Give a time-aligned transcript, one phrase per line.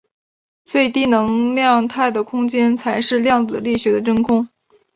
[0.65, 4.49] 最低能量态的空间才是量子力学的真空。